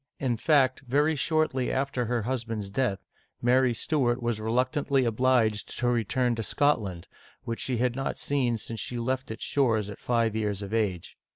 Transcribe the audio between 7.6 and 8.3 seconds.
had not